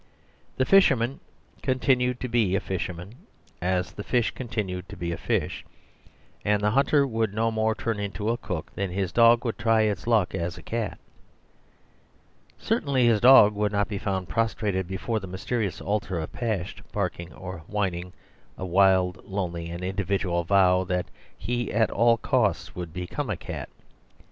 [0.57, 1.19] The fisherman
[1.61, 3.13] con tinued to be a fisherman
[3.61, 5.65] as the fish continued 94s The Superstition of Divorce to be a fish;
[6.45, 9.81] and the hunter would no more turn into a cook than his dog would try
[9.81, 10.97] its luck as a cat
[12.57, 16.81] Certainly his dog would not be found prostrated before the mysterious al tar of Pasht,
[16.91, 18.11] barking or whining
[18.57, 21.05] a wild, lonely, and individual vow that
[21.37, 23.69] he at all costs would become a cat.